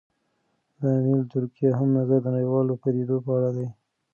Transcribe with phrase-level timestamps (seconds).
[0.79, 3.67] د امیل دورکهايم نظر د نړیوالو پدیدو په اړه دی.